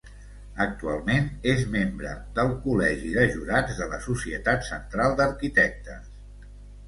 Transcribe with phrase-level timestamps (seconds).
[0.63, 6.11] Actualment és membre del Col·legi de Jurats de la Societat Central d'Arquitectes.